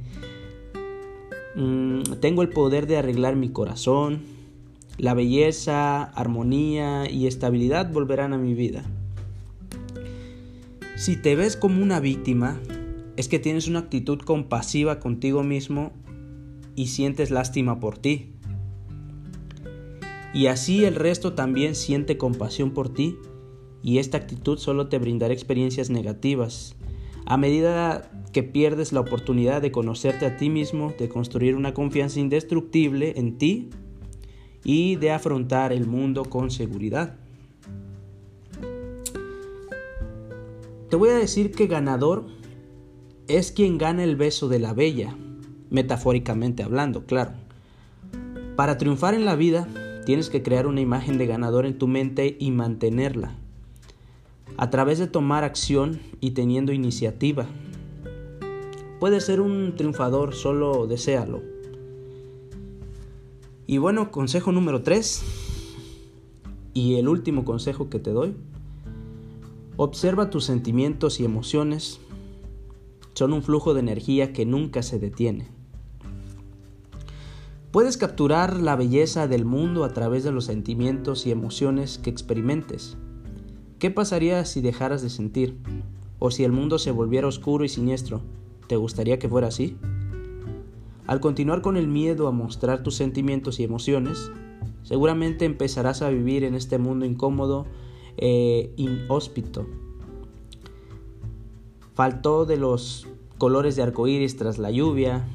Mm, 1.55 2.01
tengo 2.19 2.41
el 2.41 2.49
poder 2.49 2.87
de 2.87 2.97
arreglar 2.97 3.35
mi 3.35 3.49
corazón. 3.49 4.32
La 4.97 5.13
belleza, 5.13 6.03
armonía 6.03 7.09
y 7.09 7.27
estabilidad 7.27 7.91
volverán 7.91 8.33
a 8.33 8.37
mi 8.37 8.53
vida. 8.53 8.83
Si 10.95 11.17
te 11.17 11.35
ves 11.35 11.57
como 11.57 11.81
una 11.81 11.99
víctima, 11.99 12.59
es 13.17 13.27
que 13.27 13.39
tienes 13.39 13.67
una 13.67 13.79
actitud 13.79 14.19
compasiva 14.19 14.99
contigo 14.99 15.43
mismo 15.43 15.91
y 16.75 16.87
sientes 16.87 17.31
lástima 17.31 17.79
por 17.79 17.97
ti. 17.97 18.33
Y 20.33 20.47
así 20.47 20.85
el 20.85 20.95
resto 20.95 21.33
también 21.33 21.75
siente 21.75 22.17
compasión 22.17 22.71
por 22.71 22.89
ti 22.93 23.17
y 23.81 23.97
esta 23.97 24.17
actitud 24.17 24.57
solo 24.57 24.87
te 24.87 24.99
brindará 24.99 25.33
experiencias 25.33 25.89
negativas. 25.89 26.75
A 27.25 27.37
medida 27.37 28.11
que 28.31 28.43
pierdes 28.43 28.93
la 28.93 28.99
oportunidad 28.99 29.61
de 29.61 29.71
conocerte 29.71 30.25
a 30.25 30.37
ti 30.37 30.49
mismo, 30.49 30.93
de 30.97 31.09
construir 31.09 31.55
una 31.55 31.73
confianza 31.73 32.19
indestructible 32.19 33.13
en 33.17 33.37
ti 33.37 33.69
y 34.63 34.95
de 34.95 35.11
afrontar 35.11 35.73
el 35.73 35.87
mundo 35.87 36.25
con 36.25 36.51
seguridad. 36.51 37.15
Te 40.89 40.95
voy 40.95 41.09
a 41.09 41.15
decir 41.15 41.51
que 41.51 41.67
ganador 41.67 42.25
es 43.27 43.51
quien 43.51 43.77
gana 43.77 44.03
el 44.03 44.15
beso 44.15 44.47
de 44.47 44.59
la 44.59 44.73
bella, 44.73 45.15
metafóricamente 45.69 46.61
hablando, 46.61 47.05
claro. 47.05 47.31
Para 48.55 48.77
triunfar 48.77 49.15
en 49.15 49.25
la 49.25 49.35
vida, 49.35 49.67
tienes 50.05 50.29
que 50.29 50.43
crear 50.43 50.67
una 50.67 50.81
imagen 50.81 51.17
de 51.17 51.25
ganador 51.25 51.65
en 51.65 51.77
tu 51.77 51.87
mente 51.87 52.37
y 52.39 52.51
mantenerla. 52.51 53.35
A 54.57 54.69
través 54.69 54.99
de 54.99 55.07
tomar 55.07 55.43
acción 55.43 55.99
y 56.19 56.31
teniendo 56.31 56.71
iniciativa. 56.73 57.47
Puedes 58.99 59.25
ser 59.25 59.41
un 59.41 59.75
triunfador, 59.75 60.35
solo 60.35 60.85
deséalo. 60.85 61.52
Y 63.73 63.79
bueno, 63.79 64.11
consejo 64.11 64.51
número 64.51 64.83
3. 64.83 65.23
Y 66.75 66.97
el 66.97 67.07
último 67.07 67.43
consejo 67.43 67.89
que 67.89 67.97
te 67.97 68.11
doy. 68.11 68.35
Observa 69.77 70.29
tus 70.29 70.45
sentimientos 70.45 71.19
y 71.19 71.25
emociones. 71.25 71.99
Son 73.15 73.33
un 73.33 73.41
flujo 73.41 73.73
de 73.73 73.79
energía 73.79 74.31
que 74.31 74.45
nunca 74.45 74.83
se 74.83 74.99
detiene. 74.99 75.47
Puedes 77.71 77.97
capturar 77.97 78.57
la 78.57 78.75
belleza 78.75 79.27
del 79.27 79.43
mundo 79.43 79.85
a 79.85 79.89
través 79.91 80.23
de 80.23 80.31
los 80.31 80.45
sentimientos 80.45 81.25
y 81.25 81.31
emociones 81.31 81.97
que 81.97 82.11
experimentes. 82.11 82.95
¿Qué 83.79 83.89
pasaría 83.89 84.45
si 84.45 84.61
dejaras 84.61 85.01
de 85.01 85.09
sentir? 85.09 85.57
¿O 86.19 86.29
si 86.29 86.43
el 86.43 86.51
mundo 86.51 86.77
se 86.77 86.91
volviera 86.91 87.25
oscuro 87.25 87.65
y 87.65 87.69
siniestro? 87.69 88.21
¿Te 88.67 88.75
gustaría 88.75 89.17
que 89.17 89.29
fuera 89.29 89.47
así? 89.47 89.77
Al 91.05 91.19
continuar 91.19 91.61
con 91.61 91.75
el 91.75 91.87
miedo 91.87 92.27
a 92.27 92.31
mostrar 92.31 92.83
tus 92.83 92.95
sentimientos 92.95 93.59
y 93.59 93.63
emociones, 93.63 94.31
seguramente 94.83 95.45
empezarás 95.45 96.01
a 96.01 96.09
vivir 96.09 96.43
en 96.43 96.55
este 96.55 96.77
mundo 96.77 97.05
incómodo 97.05 97.65
e 98.17 98.73
inhóspito. 98.77 99.67
Faltó 101.93 102.45
de 102.45 102.57
los 102.57 103.07
colores 103.37 103.75
de 103.75 103.83
arcoíris 103.83 104.37
tras 104.37 104.57
la 104.57 104.71
lluvia. 104.71 105.27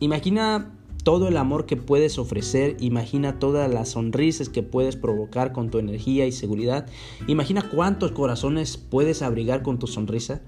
Imagina 0.00 0.74
todo 1.04 1.28
el 1.28 1.36
amor 1.36 1.64
que 1.64 1.76
puedes 1.76 2.18
ofrecer, 2.18 2.76
imagina 2.80 3.38
todas 3.38 3.72
las 3.72 3.90
sonrisas 3.90 4.48
que 4.48 4.62
puedes 4.62 4.96
provocar 4.96 5.52
con 5.52 5.70
tu 5.70 5.78
energía 5.78 6.26
y 6.26 6.32
seguridad, 6.32 6.86
imagina 7.26 7.62
cuántos 7.70 8.12
corazones 8.12 8.76
puedes 8.76 9.22
abrigar 9.22 9.62
con 9.62 9.78
tu 9.78 9.86
sonrisa. 9.86 10.42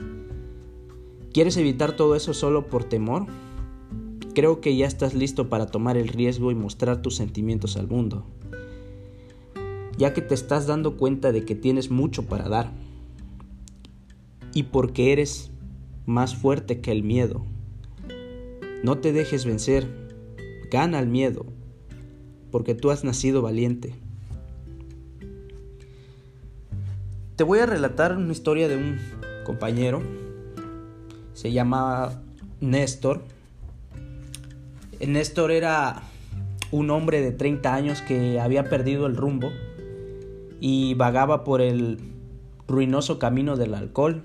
¿Quieres 1.33 1.57
evitar 1.57 1.93
todo 1.93 2.17
eso 2.17 2.35
solo 2.35 2.67
por 2.67 2.85
temor? 2.85 3.27
Creo 4.35 4.61
que 4.61 4.77
ya 4.77 4.87
estás 4.87 5.15
listo 5.15 5.49
para 5.49 5.67
tomar 5.67 5.97
el 5.97 6.09
riesgo 6.09 6.51
y 6.51 6.55
mostrar 6.55 7.03
tus 7.03 7.17
sentimientos 7.17 7.77
al 7.77 7.89
mundo, 7.89 8.25
ya 9.97 10.15
que 10.15 10.23
te 10.23 10.35
estás 10.35 10.67
dando 10.67 10.97
cuenta 10.97 11.33
de 11.33 11.45
que 11.45 11.55
tienes 11.55 11.91
mucho 11.91 12.25
para 12.27 12.49
dar 12.49 12.71
y 14.55 14.65
porque 14.65 15.13
eres 15.13 15.51
más 16.07 16.35
fuerte 16.35 16.81
que 16.81 16.93
el 16.93 17.03
miedo. 17.03 17.45
No 18.83 18.99
te 18.99 19.13
dejes 19.13 19.45
vencer, 19.45 19.87
Gana 20.71 21.01
el 21.01 21.09
miedo, 21.09 21.47
porque 22.53 22.77
tú 22.77 22.93
has 22.93 23.03
nacido 23.03 23.43
valiente. 23.43 23.93
Te 27.35 27.43
voy 27.43 27.59
a 27.59 27.67
relatar 27.67 28.17
una 28.17 28.31
historia 28.31 28.69
de 28.69 28.77
un 28.77 28.99
compañero. 29.45 30.01
Se 31.35 31.51
llama 31.51 32.23
Néstor. 32.61 33.25
Néstor 35.09 35.51
era 35.51 36.03
un 36.71 36.91
hombre 36.91 37.21
de 37.21 37.33
30 37.33 37.75
años 37.75 38.03
que 38.03 38.39
había 38.39 38.69
perdido 38.69 39.07
el 39.07 39.17
rumbo 39.17 39.51
y 40.61 40.95
vagaba 40.95 41.43
por 41.43 41.61
el 41.61 41.99
ruinoso 42.69 43.19
camino 43.19 43.57
del 43.57 43.75
alcohol. 43.75 44.23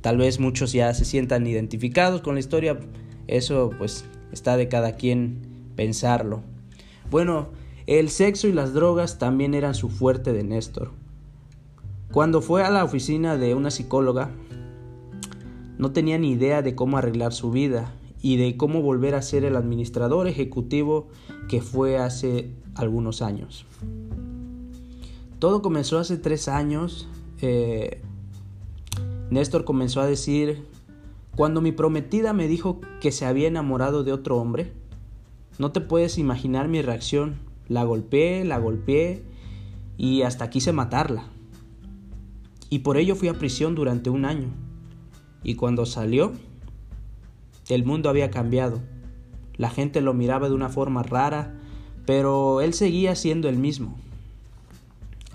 Tal 0.00 0.18
vez 0.18 0.40
muchos 0.40 0.72
ya 0.72 0.92
se 0.92 1.04
sientan 1.04 1.46
identificados 1.46 2.20
con 2.20 2.34
la 2.34 2.40
historia. 2.40 2.78
Eso 3.28 3.70
pues 3.78 4.04
está 4.32 4.56
de 4.56 4.68
cada 4.68 4.96
quien 4.96 5.38
pensarlo. 5.76 6.42
Bueno, 7.10 7.50
el 7.86 8.10
sexo 8.10 8.48
y 8.48 8.52
las 8.52 8.74
drogas 8.74 9.18
también 9.18 9.54
eran 9.54 9.74
su 9.74 9.88
fuerte 9.88 10.32
de 10.32 10.42
Néstor. 10.42 10.90
Cuando 12.10 12.42
fue 12.42 12.64
a 12.64 12.70
la 12.70 12.84
oficina 12.84 13.36
de 13.36 13.54
una 13.54 13.70
psicóloga, 13.70 14.30
no 15.78 15.92
tenía 15.92 16.18
ni 16.18 16.32
idea 16.32 16.60
de 16.60 16.74
cómo 16.74 16.98
arreglar 16.98 17.32
su 17.32 17.50
vida 17.50 17.92
y 18.22 18.36
de 18.36 18.56
cómo 18.56 18.80
volver 18.80 19.16
a 19.16 19.22
ser 19.22 19.44
el 19.44 19.56
administrador 19.56 20.28
ejecutivo 20.28 21.08
que 21.48 21.60
fue 21.60 21.98
hace 21.98 22.54
algunos 22.76 23.20
años. 23.20 23.66
Todo 25.40 25.60
comenzó 25.60 25.98
hace 25.98 26.16
tres 26.16 26.46
años. 26.46 27.08
Eh, 27.40 28.00
Néstor 29.30 29.64
comenzó 29.64 30.00
a 30.00 30.06
decir, 30.06 30.64
cuando 31.34 31.60
mi 31.60 31.72
prometida 31.72 32.32
me 32.32 32.46
dijo 32.46 32.80
que 33.00 33.10
se 33.10 33.26
había 33.26 33.48
enamorado 33.48 34.04
de 34.04 34.12
otro 34.12 34.36
hombre, 34.36 34.72
no 35.58 35.72
te 35.72 35.80
puedes 35.80 36.16
imaginar 36.16 36.68
mi 36.68 36.80
reacción. 36.80 37.40
La 37.68 37.82
golpeé, 37.82 38.44
la 38.44 38.58
golpeé 38.58 39.24
y 39.96 40.22
hasta 40.22 40.48
quise 40.48 40.72
matarla. 40.72 41.24
Y 42.70 42.80
por 42.80 42.96
ello 42.96 43.16
fui 43.16 43.28
a 43.28 43.34
prisión 43.34 43.74
durante 43.74 44.10
un 44.10 44.24
año. 44.24 44.48
Y 45.42 45.56
cuando 45.56 45.86
salió, 45.86 46.32
el 47.72 47.84
mundo 47.84 48.08
había 48.08 48.30
cambiado. 48.30 48.80
La 49.56 49.70
gente 49.70 50.00
lo 50.00 50.14
miraba 50.14 50.48
de 50.48 50.54
una 50.54 50.68
forma 50.68 51.02
rara, 51.02 51.54
pero 52.06 52.60
él 52.60 52.74
seguía 52.74 53.14
siendo 53.14 53.48
el 53.48 53.56
mismo. 53.56 53.96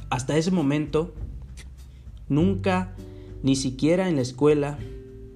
Hasta 0.10 0.38
ese 0.38 0.52
momento, 0.52 1.14
nunca, 2.30 2.96
ni 3.44 3.56
siquiera 3.56 4.10
en 4.10 4.16
la 4.16 4.22
escuela, 4.22 4.78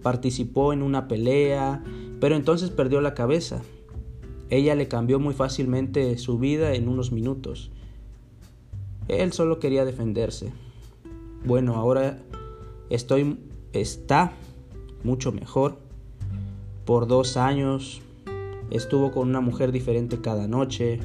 participó 0.01 0.74
en 0.74 0.81
una 0.81 1.08
pelea, 1.08 1.84
pero 2.20 2.36
entonces 2.36 2.70
perdió 2.70 3.01
la 3.01 3.13
cabeza. 3.13 3.62
Ella 4.50 4.75
le 4.75 4.88
cambió 4.88 5.20
muy 5.20 5.34
fácilmente 5.34 6.17
su 6.17 6.38
vida 6.38 6.74
en 6.74 6.88
unos 6.88 7.12
minutos. 7.12 7.72
Él 9.08 9.34
solo 9.34 9.60
quería 9.60 9.86
defenderse. 9.86 10.51
Bueno, 11.46 11.75
ahora 11.75 12.20
estoy 12.89 13.38
está 13.74 14.34
mucho 15.03 15.31
mejor. 15.31 15.77
Por 16.86 17.08
dos 17.08 17.38
años 17.38 18.02
estuvo 18.70 19.12
con 19.12 19.30
una 19.30 19.42
mujer 19.42 19.72
diferente 19.72 20.20
cada 20.22 20.48
noche. 20.48 21.00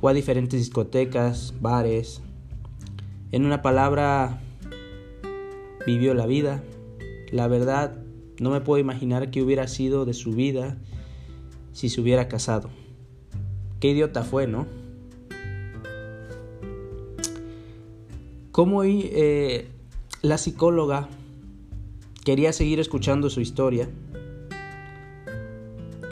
Fue 0.00 0.12
a 0.12 0.14
diferentes 0.14 0.58
discotecas, 0.58 1.54
bares. 1.60 2.22
En 3.30 3.44
una 3.44 3.62
palabra, 3.62 4.40
vivió 5.86 6.14
la 6.14 6.26
vida. 6.26 6.62
La 7.30 7.48
verdad, 7.48 7.98
no 8.38 8.50
me 8.50 8.60
puedo 8.60 8.80
imaginar 8.80 9.30
qué 9.30 9.42
hubiera 9.42 9.68
sido 9.68 10.04
de 10.04 10.14
su 10.14 10.32
vida 10.32 10.78
si 11.72 11.88
se 11.88 12.00
hubiera 12.00 12.28
casado. 12.28 12.70
Qué 13.80 13.90
idiota 13.90 14.22
fue, 14.22 14.46
¿no? 14.46 14.66
Como 18.52 18.84
eh, 18.84 19.68
la 20.20 20.38
psicóloga 20.38 21.08
quería 22.24 22.52
seguir 22.52 22.80
escuchando 22.80 23.30
su 23.30 23.40
historia, 23.40 23.88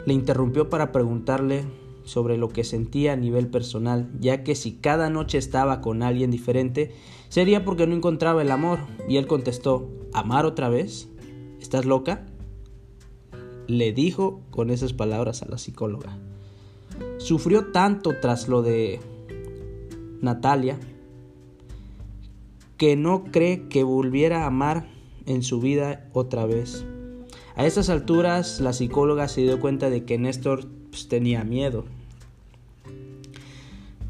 le 0.05 0.13
interrumpió 0.13 0.69
para 0.69 0.91
preguntarle 0.91 1.65
sobre 2.03 2.37
lo 2.37 2.49
que 2.49 2.63
sentía 2.63 3.13
a 3.13 3.15
nivel 3.15 3.47
personal, 3.47 4.09
ya 4.19 4.43
que 4.43 4.55
si 4.55 4.73
cada 4.73 5.09
noche 5.09 5.37
estaba 5.37 5.81
con 5.81 6.03
alguien 6.03 6.31
diferente, 6.31 6.91
sería 7.29 7.63
porque 7.63 7.87
no 7.87 7.95
encontraba 7.95 8.41
el 8.41 8.51
amor. 8.51 8.79
Y 9.07 9.17
él 9.17 9.27
contestó, 9.27 9.89
¿amar 10.13 10.45
otra 10.45 10.69
vez? 10.69 11.07
¿Estás 11.59 11.85
loca? 11.85 12.25
Le 13.67 13.93
dijo 13.93 14.41
con 14.49 14.69
esas 14.69 14.93
palabras 14.93 15.43
a 15.43 15.47
la 15.47 15.57
psicóloga. 15.57 16.17
Sufrió 17.17 17.71
tanto 17.71 18.13
tras 18.19 18.47
lo 18.47 18.61
de 18.61 18.99
Natalia 20.21 20.79
que 22.77 22.95
no 22.95 23.25
cree 23.25 23.67
que 23.67 23.83
volviera 23.83 24.43
a 24.43 24.47
amar 24.47 24.87
en 25.27 25.43
su 25.43 25.61
vida 25.61 26.09
otra 26.13 26.45
vez. 26.47 26.85
A 27.61 27.65
estas 27.67 27.91
alturas 27.91 28.59
la 28.59 28.73
psicóloga 28.73 29.27
se 29.27 29.41
dio 29.41 29.59
cuenta 29.59 29.91
de 29.91 30.03
que 30.03 30.17
Néstor 30.17 30.65
pues, 30.89 31.07
tenía 31.07 31.43
miedo 31.43 31.83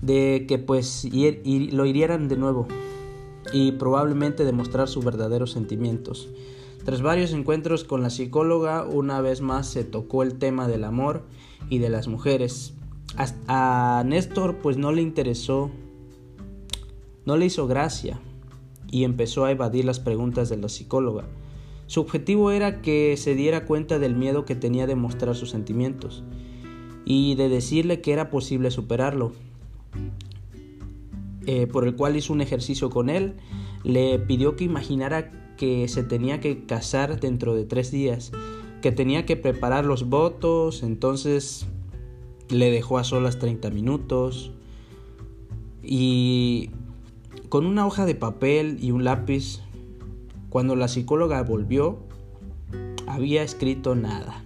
de 0.01 0.45
que 0.47 0.57
pues 0.57 1.05
lo 1.11 1.85
hirieran 1.85 2.29
de 2.29 2.37
nuevo 2.37 2.69
y 3.51 3.73
probablemente 3.73 4.45
demostrar 4.45 4.87
sus 4.87 5.03
verdaderos 5.03 5.51
sentimientos. 5.51 6.29
Tras 6.85 7.01
varios 7.01 7.33
encuentros 7.33 7.83
con 7.83 8.01
la 8.01 8.09
psicóloga, 8.09 8.85
una 8.85 9.19
vez 9.19 9.41
más 9.41 9.67
se 9.67 9.83
tocó 9.83 10.23
el 10.23 10.35
tema 10.39 10.69
del 10.69 10.85
amor 10.85 11.25
y 11.69 11.79
de 11.79 11.89
las 11.89 12.07
mujeres. 12.07 12.73
A 13.49 14.01
Néstor 14.05 14.59
pues 14.59 14.77
no 14.77 14.93
le 14.93 15.01
interesó, 15.01 15.71
no 17.25 17.35
le 17.35 17.47
hizo 17.47 17.67
gracia 17.67 18.17
y 18.89 19.03
empezó 19.03 19.43
a 19.43 19.51
evadir 19.51 19.83
las 19.83 19.99
preguntas 19.99 20.47
de 20.47 20.55
la 20.55 20.69
psicóloga. 20.69 21.25
Su 21.91 21.99
objetivo 21.99 22.51
era 22.51 22.81
que 22.81 23.17
se 23.17 23.35
diera 23.35 23.65
cuenta 23.65 23.99
del 23.99 24.15
miedo 24.15 24.45
que 24.45 24.55
tenía 24.55 24.87
de 24.87 24.95
mostrar 24.95 25.35
sus 25.35 25.49
sentimientos 25.49 26.23
y 27.03 27.35
de 27.35 27.49
decirle 27.49 27.99
que 27.99 28.13
era 28.13 28.29
posible 28.29 28.71
superarlo. 28.71 29.33
Eh, 31.45 31.67
por 31.67 31.85
el 31.85 31.97
cual 31.97 32.15
hizo 32.15 32.31
un 32.31 32.39
ejercicio 32.39 32.89
con 32.89 33.09
él, 33.09 33.33
le 33.83 34.17
pidió 34.19 34.55
que 34.55 34.63
imaginara 34.63 35.31
que 35.57 35.89
se 35.89 36.01
tenía 36.01 36.39
que 36.39 36.65
casar 36.65 37.19
dentro 37.19 37.55
de 37.55 37.65
tres 37.65 37.91
días, 37.91 38.31
que 38.81 38.93
tenía 38.93 39.25
que 39.25 39.35
preparar 39.35 39.83
los 39.83 40.07
votos, 40.07 40.83
entonces 40.83 41.67
le 42.47 42.71
dejó 42.71 42.99
a 42.99 43.03
solas 43.03 43.37
30 43.37 43.69
minutos 43.69 44.53
y 45.83 46.69
con 47.49 47.65
una 47.65 47.85
hoja 47.85 48.05
de 48.05 48.15
papel 48.15 48.77
y 48.79 48.91
un 48.91 49.03
lápiz, 49.03 49.61
cuando 50.51 50.75
la 50.75 50.89
psicóloga 50.89 51.41
volvió, 51.43 51.99
había 53.07 53.41
escrito 53.41 53.95
nada. 53.95 54.43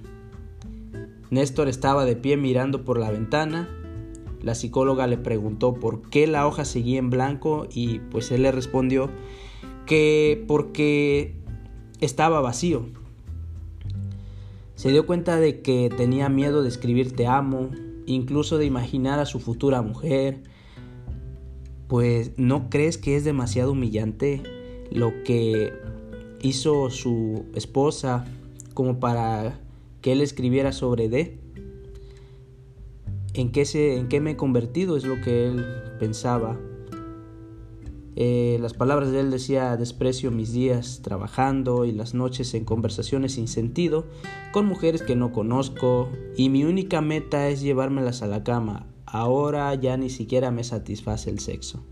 Néstor 1.32 1.68
estaba 1.68 2.06
de 2.06 2.16
pie 2.16 2.38
mirando 2.38 2.86
por 2.86 3.00
la 3.00 3.10
ventana. 3.10 3.68
La 4.44 4.54
psicóloga 4.54 5.08
le 5.08 5.18
preguntó 5.18 5.74
por 5.74 6.08
qué 6.12 6.28
la 6.28 6.46
hoja 6.46 6.64
seguía 6.64 7.00
en 7.00 7.10
blanco 7.10 7.66
y 7.74 7.98
pues 8.12 8.30
él 8.30 8.44
le 8.44 8.52
respondió 8.52 9.10
que 9.88 10.46
porque 10.48 11.34
estaba 12.02 12.40
vacío. 12.40 12.86
Se 14.76 14.90
dio 14.90 15.08
cuenta 15.08 15.40
de 15.40 15.64
que 15.64 15.90
tenía 15.90 16.30
miedo 16.30 16.62
de 16.62 16.70
escribir 16.70 17.16
te 17.16 17.26
amo, 17.26 17.72
incluso 18.06 18.60
de 18.60 18.66
imaginar 18.66 19.18
a 19.18 19.26
su 19.26 19.40
futura 19.40 19.82
mujer, 19.82 20.44
pues 21.88 22.34
¿no 22.38 22.70
crees 22.70 23.00
que 23.00 23.16
es 23.16 23.24
demasiado 23.24 23.72
humillante 23.72 24.44
lo 24.92 25.12
que 25.24 25.74
hizo 26.42 26.90
su 26.90 27.46
esposa 27.56 28.26
como 28.74 29.00
para 29.00 29.60
que 30.02 30.12
él 30.12 30.22
escribiera 30.22 30.72
sobre 30.72 31.10
D? 31.10 31.40
¿En 33.34 33.52
qué, 33.52 33.66
se, 33.66 33.98
¿En 33.98 34.08
qué 34.08 34.22
me 34.22 34.32
he 34.32 34.38
convertido? 34.38 34.98
Es 34.98 35.04
lo 35.04 35.20
que 35.22 35.48
él 35.48 35.66
pensaba. 36.00 36.58
Eh, 38.16 38.58
las 38.62 38.74
palabras 38.74 39.12
de 39.12 39.20
él 39.20 39.30
decía, 39.30 39.76
desprecio 39.76 40.32
mis 40.32 40.54
días 40.54 41.02
trabajando 41.04 41.84
y 41.84 41.92
las 41.92 42.14
noches 42.14 42.54
en 42.54 42.64
conversaciones 42.64 43.34
sin 43.34 43.50
sentido 43.50 44.06
con 44.54 44.66
mujeres 44.66 45.02
que 45.02 45.18
no 45.18 45.34
conozco 45.34 46.08
y 46.38 46.48
mi 46.48 46.64
única 46.64 47.02
meta 47.02 47.50
es 47.50 47.62
llevármelas 47.62 48.22
a 48.22 48.28
la 48.28 48.46
cama, 48.46 48.88
Ahora 49.16 49.74
ya 49.76 49.96
ni 49.96 50.10
siquiera 50.10 50.52
me 50.52 50.66
satisface 50.66 51.30
el 51.30 51.40
sexo. 51.40 51.86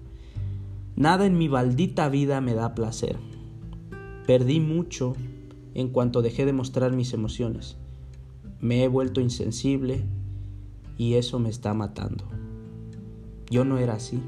Nada 0.97 1.25
en 1.25 1.37
mi 1.37 1.47
maldita 1.47 2.09
vida 2.09 2.41
me 2.41 2.53
da 2.53 2.75
placer. 2.75 3.17
Perdí 4.25 4.61
mucho 4.61 5.15
en 5.73 5.89
cuanto 5.89 6.21
dejé 6.21 6.45
de 6.45 6.53
mostrar 6.53 6.93
mis 6.93 7.13
emociones. 7.13 7.77
Me 8.61 8.83
he 8.83 8.87
vuelto 8.87 9.19
insensible 9.19 10.05
y 10.97 11.15
eso 11.15 11.39
me 11.39 11.49
está 11.49 11.73
matando. 11.73 12.23
Yo 13.49 13.65
no 13.65 13.77
era 13.77 13.95
así. 13.95 14.21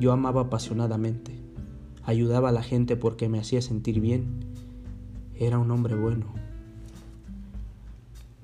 Yo 0.00 0.12
amaba 0.12 0.42
apasionadamente. 0.42 1.32
Ayudaba 2.04 2.48
a 2.48 2.52
la 2.52 2.62
gente 2.62 2.96
porque 2.96 3.28
me 3.28 3.38
hacía 3.38 3.60
sentir 3.60 4.00
bien. 4.00 4.24
Era 5.38 5.58
un 5.58 5.70
hombre 5.70 5.94
bueno. 5.94 6.26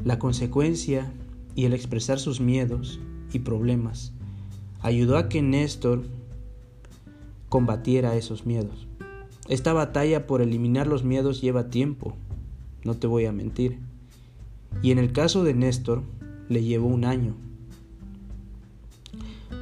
La 0.04 0.18
consecuencia 0.18 1.10
y 1.54 1.64
el 1.64 1.72
expresar 1.72 2.18
sus 2.18 2.40
miedos 2.40 3.00
y 3.32 3.38
problemas 3.38 4.12
ayudó 4.82 5.16
a 5.16 5.28
que 5.28 5.42
Néstor 5.42 6.02
combatiera 7.48 8.16
esos 8.16 8.46
miedos. 8.46 8.89
Esta 9.50 9.72
batalla 9.72 10.28
por 10.28 10.42
eliminar 10.42 10.86
los 10.86 11.02
miedos 11.02 11.40
lleva 11.40 11.70
tiempo, 11.70 12.14
no 12.84 12.96
te 12.96 13.08
voy 13.08 13.26
a 13.26 13.32
mentir. 13.32 13.80
Y 14.80 14.92
en 14.92 14.98
el 15.00 15.10
caso 15.10 15.42
de 15.42 15.54
Néstor, 15.54 16.04
le 16.48 16.62
llevó 16.62 16.86
un 16.86 17.04
año. 17.04 17.34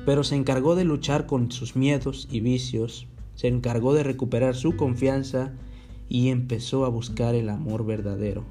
Pero 0.04 0.24
se 0.24 0.36
encargó 0.36 0.76
de 0.76 0.84
luchar 0.84 1.24
con 1.24 1.50
sus 1.50 1.74
miedos 1.74 2.28
y 2.30 2.40
vicios, 2.40 3.06
se 3.34 3.48
encargó 3.48 3.94
de 3.94 4.02
recuperar 4.02 4.56
su 4.56 4.76
confianza 4.76 5.54
y 6.06 6.28
empezó 6.28 6.84
a 6.84 6.90
buscar 6.90 7.34
el 7.34 7.48
amor 7.48 7.86
verdadero. 7.86 8.44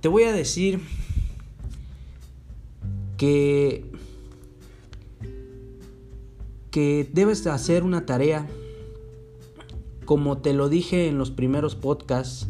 Te 0.00 0.08
voy 0.08 0.22
a 0.22 0.32
decir 0.32 0.80
que 3.18 3.89
que 6.70 7.08
debes 7.12 7.46
hacer 7.46 7.82
una 7.82 8.06
tarea 8.06 8.46
como 10.04 10.38
te 10.38 10.54
lo 10.54 10.68
dije 10.68 11.08
en 11.08 11.18
los 11.18 11.30
primeros 11.30 11.76
podcasts 11.76 12.48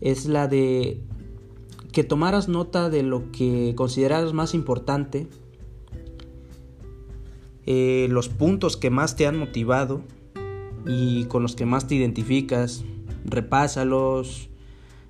es 0.00 0.26
la 0.26 0.48
de 0.48 1.00
que 1.92 2.04
tomaras 2.04 2.48
nota 2.48 2.88
de 2.88 3.02
lo 3.02 3.30
que 3.32 3.74
consideras 3.76 4.32
más 4.32 4.54
importante, 4.54 5.26
eh, 7.66 8.06
los 8.10 8.28
puntos 8.28 8.76
que 8.76 8.90
más 8.90 9.16
te 9.16 9.26
han 9.26 9.38
motivado 9.38 10.02
y 10.86 11.24
con 11.24 11.42
los 11.42 11.56
que 11.56 11.66
más 11.66 11.86
te 11.86 11.96
identificas, 11.96 12.84
repásalos, 13.24 14.48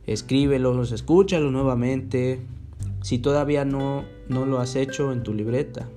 escríbelos, 0.07 0.91
escúchalos 0.93 1.53
nuevamente, 1.53 2.41
si 3.03 3.19
todavía 3.19 3.65
no, 3.65 4.05
no 4.29 4.47
lo 4.47 4.59
has 4.59 4.75
hecho 4.75 5.13
en 5.13 5.23
tu 5.23 5.35
libreta. 5.35 5.89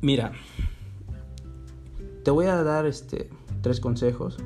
Mira, 0.00 0.32
te 2.24 2.30
voy 2.30 2.46
a 2.46 2.62
dar 2.62 2.86
este, 2.86 3.28
tres 3.62 3.80
consejos. 3.80 4.36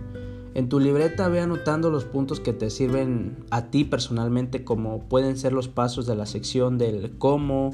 En 0.55 0.69
tu 0.69 0.81
libreta 0.81 1.29
ve 1.29 1.41
anotando 1.41 1.91
los 1.91 2.05
puntos 2.05 2.41
que 2.41 2.53
te 2.53 2.71
sirven 2.71 3.37
a 3.51 3.67
ti 3.67 3.85
personalmente, 3.85 4.65
como 4.65 5.09
pueden 5.09 5.37
ser 5.37 5.53
los 5.53 5.69
pasos 5.69 6.07
de 6.07 6.15
la 6.15 6.27
sección 6.27 6.79
del 6.79 7.19
cómo 7.19 7.71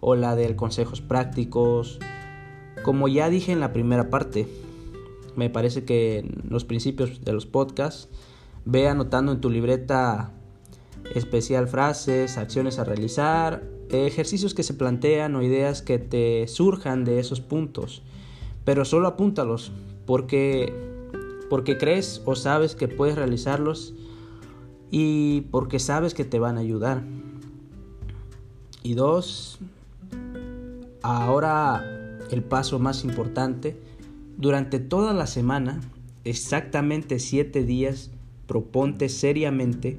o 0.00 0.14
la 0.14 0.36
del 0.36 0.56
consejos 0.56 1.00
prácticos. 1.00 1.98
Como 2.82 3.08
ya 3.08 3.30
dije 3.30 3.52
en 3.52 3.60
la 3.60 3.72
primera 3.72 4.10
parte, 4.10 4.46
me 5.36 5.48
parece 5.48 5.84
que 5.84 6.18
en 6.18 6.44
los 6.50 6.64
principios 6.64 7.24
de 7.24 7.32
los 7.32 7.46
podcasts, 7.46 8.08
ve 8.64 8.88
anotando 8.88 9.32
en 9.32 9.40
tu 9.40 9.48
libreta 9.48 10.32
especial 11.14 11.66
frases, 11.66 12.36
acciones 12.36 12.78
a 12.78 12.84
realizar, 12.84 13.62
ejercicios 13.92 14.54
que 14.54 14.62
se 14.62 14.74
plantean 14.74 15.36
o 15.36 15.42
ideas 15.42 15.82
que 15.82 15.98
te 15.98 16.46
surjan 16.48 17.04
de 17.04 17.18
esos 17.18 17.40
puntos. 17.40 18.02
Pero 18.64 18.84
solo 18.84 19.08
apúntalos 19.08 19.72
porque 20.06 20.72
porque 21.52 21.76
crees 21.76 22.22
o 22.24 22.34
sabes 22.34 22.74
que 22.74 22.88
puedes 22.88 23.14
realizarlos 23.14 23.92
y 24.90 25.42
porque 25.50 25.78
sabes 25.78 26.14
que 26.14 26.24
te 26.24 26.38
van 26.38 26.56
a 26.56 26.60
ayudar. 26.60 27.02
Y 28.82 28.94
dos, 28.94 29.58
ahora 31.02 32.18
el 32.30 32.42
paso 32.42 32.78
más 32.78 33.04
importante, 33.04 33.76
durante 34.38 34.78
toda 34.78 35.12
la 35.12 35.26
semana, 35.26 35.80
exactamente 36.24 37.18
siete 37.18 37.64
días, 37.64 38.10
proponte 38.46 39.10
seriamente 39.10 39.98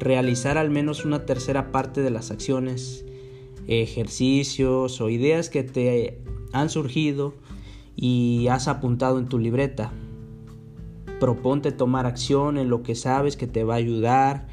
realizar 0.00 0.58
al 0.58 0.70
menos 0.70 1.04
una 1.04 1.26
tercera 1.26 1.72
parte 1.72 2.02
de 2.02 2.10
las 2.10 2.30
acciones, 2.30 3.04
ejercicios 3.66 5.00
o 5.00 5.08
ideas 5.08 5.50
que 5.50 5.62
te 5.64 6.22
han 6.52 6.70
surgido 6.70 7.34
y 7.96 8.46
has 8.48 8.68
apuntado 8.68 9.18
en 9.18 9.28
tu 9.28 9.38
libreta. 9.38 9.92
Proponte 11.20 11.72
tomar 11.72 12.06
acción 12.06 12.58
en 12.58 12.70
lo 12.70 12.82
que 12.82 12.94
sabes 12.94 13.36
que 13.36 13.46
te 13.46 13.64
va 13.64 13.74
a 13.74 13.78
ayudar 13.78 14.46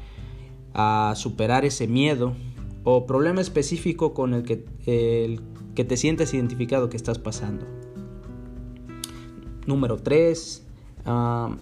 a 0.74 1.14
superar 1.16 1.64
ese 1.64 1.86
miedo 1.86 2.34
o 2.84 3.06
problema 3.06 3.40
específico 3.40 4.14
con 4.14 4.34
el 4.34 4.42
que, 4.42 4.64
el 4.86 5.40
que 5.74 5.84
te 5.84 5.96
sientes 5.96 6.34
identificado 6.34 6.88
que 6.88 6.96
estás 6.96 7.18
pasando. 7.18 7.66
Número 9.66 9.96
3. 9.96 10.64
Ah, 11.04 11.56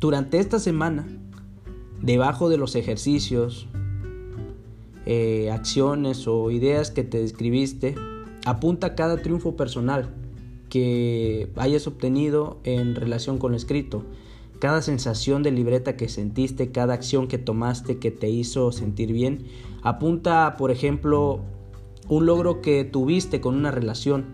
durante 0.00 0.38
esta 0.38 0.58
semana 0.58 1.06
debajo 2.04 2.50
de 2.50 2.58
los 2.58 2.76
ejercicios, 2.76 3.66
eh, 5.06 5.50
acciones 5.50 6.28
o 6.28 6.50
ideas 6.50 6.90
que 6.90 7.02
te 7.02 7.18
describiste, 7.18 7.94
apunta 8.44 8.94
cada 8.94 9.22
triunfo 9.22 9.56
personal 9.56 10.14
que 10.68 11.50
hayas 11.56 11.86
obtenido 11.86 12.58
en 12.64 12.94
relación 12.94 13.38
con 13.38 13.52
lo 13.52 13.56
escrito. 13.56 14.04
Cada 14.58 14.82
sensación 14.82 15.42
de 15.42 15.50
libreta 15.50 15.96
que 15.96 16.08
sentiste, 16.08 16.70
cada 16.70 16.94
acción 16.94 17.26
que 17.26 17.38
tomaste 17.38 17.98
que 17.98 18.10
te 18.10 18.28
hizo 18.28 18.70
sentir 18.70 19.12
bien. 19.12 19.46
Apunta, 19.82 20.56
por 20.58 20.70
ejemplo, 20.70 21.40
un 22.08 22.26
logro 22.26 22.60
que 22.60 22.84
tuviste 22.84 23.40
con 23.40 23.54
una 23.54 23.70
relación. 23.70 24.26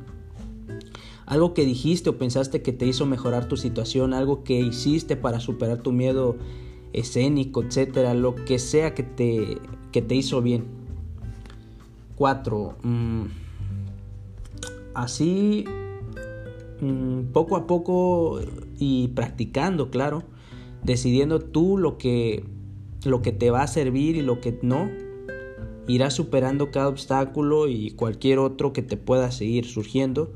Algo 1.24 1.54
que 1.54 1.64
dijiste 1.64 2.10
o 2.10 2.18
pensaste 2.18 2.62
que 2.62 2.72
te 2.72 2.86
hizo 2.86 3.06
mejorar 3.06 3.46
tu 3.46 3.56
situación, 3.56 4.12
algo 4.12 4.42
que 4.42 4.58
hiciste 4.58 5.14
para 5.16 5.38
superar 5.38 5.78
tu 5.78 5.92
miedo 5.92 6.36
escénico, 6.92 7.62
etcétera, 7.62 8.14
lo 8.14 8.34
que 8.34 8.58
sea 8.58 8.94
que 8.94 9.02
te, 9.02 9.58
que 9.92 10.02
te 10.02 10.14
hizo 10.14 10.42
bien. 10.42 10.64
4. 12.16 12.76
Mm, 12.82 13.24
así, 14.94 15.64
mm, 16.80 17.32
poco 17.32 17.56
a 17.56 17.66
poco 17.66 18.40
y 18.78 19.08
practicando, 19.08 19.90
claro, 19.90 20.22
decidiendo 20.82 21.40
tú 21.40 21.78
lo 21.78 21.98
que, 21.98 22.44
lo 23.04 23.22
que 23.22 23.32
te 23.32 23.50
va 23.50 23.62
a 23.62 23.66
servir 23.66 24.16
y 24.16 24.22
lo 24.22 24.40
que 24.40 24.58
no, 24.62 24.90
irás 25.88 26.14
superando 26.14 26.70
cada 26.70 26.88
obstáculo 26.88 27.68
y 27.68 27.92
cualquier 27.92 28.38
otro 28.38 28.72
que 28.72 28.82
te 28.82 28.96
pueda 28.96 29.30
seguir 29.30 29.64
surgiendo. 29.66 30.32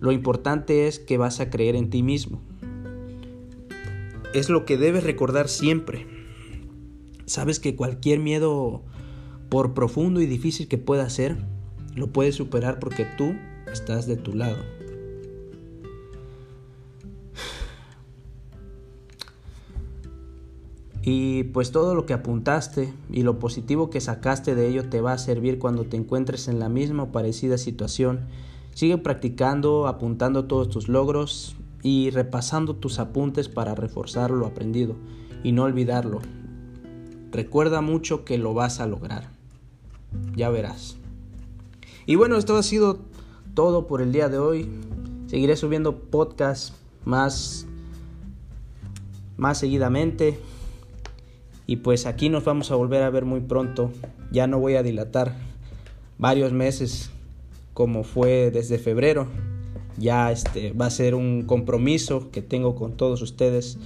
Lo 0.00 0.12
importante 0.12 0.88
es 0.88 0.98
que 0.98 1.18
vas 1.18 1.40
a 1.40 1.50
creer 1.50 1.76
en 1.76 1.90
ti 1.90 2.02
mismo 2.02 2.40
es 4.34 4.48
lo 4.48 4.64
que 4.64 4.76
debes 4.76 5.04
recordar 5.04 5.48
siempre. 5.48 6.06
Sabes 7.26 7.60
que 7.60 7.76
cualquier 7.76 8.18
miedo, 8.18 8.82
por 9.48 9.74
profundo 9.74 10.20
y 10.20 10.26
difícil 10.26 10.68
que 10.68 10.78
pueda 10.78 11.08
ser, 11.10 11.36
lo 11.94 12.12
puedes 12.12 12.34
superar 12.34 12.78
porque 12.78 13.06
tú 13.16 13.34
estás 13.70 14.06
de 14.06 14.16
tu 14.16 14.34
lado. 14.34 14.58
Y 21.04 21.44
pues 21.44 21.72
todo 21.72 21.96
lo 21.96 22.06
que 22.06 22.12
apuntaste 22.12 22.92
y 23.10 23.22
lo 23.22 23.40
positivo 23.40 23.90
que 23.90 24.00
sacaste 24.00 24.54
de 24.54 24.68
ello 24.68 24.88
te 24.88 25.00
va 25.00 25.12
a 25.12 25.18
servir 25.18 25.58
cuando 25.58 25.84
te 25.84 25.96
encuentres 25.96 26.46
en 26.46 26.60
la 26.60 26.68
misma 26.68 27.04
o 27.04 27.12
parecida 27.12 27.58
situación. 27.58 28.20
Sigue 28.74 28.98
practicando, 28.98 29.88
apuntando 29.88 30.44
todos 30.44 30.68
tus 30.68 30.88
logros 30.88 31.56
y 31.82 32.10
repasando 32.10 32.76
tus 32.76 32.98
apuntes 32.98 33.48
para 33.48 33.74
reforzar 33.74 34.30
lo 34.30 34.46
aprendido 34.46 34.96
y 35.42 35.52
no 35.52 35.64
olvidarlo. 35.64 36.20
Recuerda 37.32 37.80
mucho 37.80 38.24
que 38.24 38.38
lo 38.38 38.54
vas 38.54 38.80
a 38.80 38.86
lograr. 38.86 39.30
Ya 40.36 40.50
verás. 40.50 40.96
Y 42.06 42.14
bueno, 42.14 42.36
esto 42.36 42.56
ha 42.56 42.62
sido 42.62 43.00
todo 43.54 43.86
por 43.86 44.02
el 44.02 44.12
día 44.12 44.28
de 44.28 44.38
hoy. 44.38 44.68
Seguiré 45.26 45.56
subiendo 45.56 45.96
podcasts 45.98 46.74
más 47.04 47.66
más 49.36 49.58
seguidamente. 49.58 50.38
Y 51.66 51.76
pues 51.76 52.06
aquí 52.06 52.28
nos 52.28 52.44
vamos 52.44 52.70
a 52.70 52.76
volver 52.76 53.02
a 53.02 53.10
ver 53.10 53.24
muy 53.24 53.40
pronto. 53.40 53.90
Ya 54.30 54.46
no 54.46 54.58
voy 54.58 54.76
a 54.76 54.82
dilatar 54.82 55.34
varios 56.18 56.52
meses 56.52 57.10
como 57.74 58.04
fue 58.04 58.50
desde 58.52 58.78
febrero 58.78 59.26
ya 59.98 60.32
este 60.32 60.72
va 60.72 60.86
a 60.86 60.90
ser 60.90 61.14
un 61.14 61.42
compromiso 61.42 62.30
que 62.30 62.42
tengo 62.42 62.74
con 62.74 62.96
todos 62.96 63.22
ustedes 63.22 63.78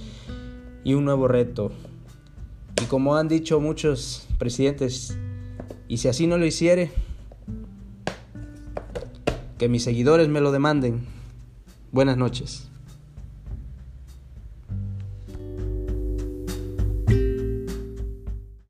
y 0.83 0.93
un 0.93 1.05
nuevo 1.05 1.27
reto. 1.27 1.71
Y 2.81 2.85
como 2.85 3.15
han 3.15 3.27
dicho 3.27 3.59
muchos 3.59 4.27
presidentes, 4.37 5.17
y 5.87 5.97
si 5.97 6.07
así 6.07 6.27
no 6.27 6.37
lo 6.37 6.45
hiciere, 6.45 6.91
que 9.57 9.69
mis 9.69 9.83
seguidores 9.83 10.27
me 10.27 10.41
lo 10.41 10.51
demanden. 10.51 11.05
Buenas 11.91 12.17
noches. 12.17 12.66